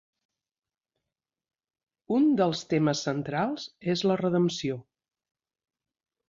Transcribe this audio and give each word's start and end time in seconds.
Un 2.19 2.25
dels 2.39 2.63
temes 2.71 3.03
centrals 3.09 3.67
és 3.95 4.03
la 4.13 4.17
redempció. 4.23 4.81